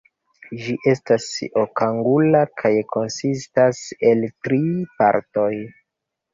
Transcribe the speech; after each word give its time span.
Ĝi 0.61 0.71
estas 0.91 1.27
okangula 1.65 2.41
kaj 2.63 2.73
konsistas 2.95 3.85
el 4.13 4.29
tri 4.49 4.63
partoj. 4.99 5.51